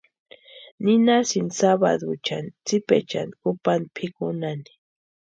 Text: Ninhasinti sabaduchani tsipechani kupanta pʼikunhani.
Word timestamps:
Ninhasinti 0.83 1.55
sabaduchani 1.59 2.49
tsipechani 2.65 3.33
kupanta 3.41 3.89
pʼikunhani. 3.95 4.71